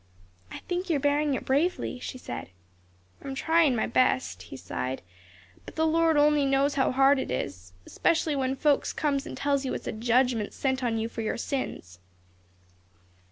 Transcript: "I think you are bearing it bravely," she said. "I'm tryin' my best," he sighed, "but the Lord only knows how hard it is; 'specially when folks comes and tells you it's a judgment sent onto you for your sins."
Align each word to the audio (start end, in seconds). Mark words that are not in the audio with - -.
"I 0.51 0.57
think 0.67 0.89
you 0.89 0.95
are 0.95 0.99
bearing 0.99 1.35
it 1.35 1.45
bravely," 1.45 1.99
she 1.99 2.17
said. 2.17 2.49
"I'm 3.23 3.35
tryin' 3.35 3.75
my 3.75 3.85
best," 3.85 4.41
he 4.41 4.57
sighed, 4.57 5.03
"but 5.63 5.75
the 5.75 5.85
Lord 5.85 6.17
only 6.17 6.43
knows 6.43 6.73
how 6.73 6.91
hard 6.91 7.19
it 7.19 7.29
is; 7.29 7.73
'specially 7.85 8.35
when 8.35 8.55
folks 8.55 8.93
comes 8.93 9.27
and 9.27 9.37
tells 9.37 9.63
you 9.63 9.75
it's 9.75 9.85
a 9.85 9.91
judgment 9.91 10.53
sent 10.55 10.83
onto 10.83 10.97
you 10.97 11.07
for 11.07 11.21
your 11.21 11.37
sins." 11.37 11.99